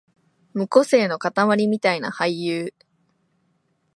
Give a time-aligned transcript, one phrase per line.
[0.55, 2.73] 無個性のかたまりみたいな俳優